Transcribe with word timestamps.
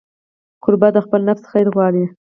کوربه 0.63 0.89
د 0.93 0.97
خپل 1.05 1.19
نفس 1.29 1.43
خیر 1.51 1.67
غواړي. 1.75 2.03